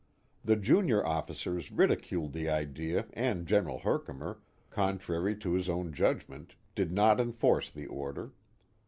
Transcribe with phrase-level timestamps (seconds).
[0.43, 4.39] The junior officers ridiculed the idea and General Herkimer,
[4.71, 8.31] contrary to his own judgment, did not enforce the order.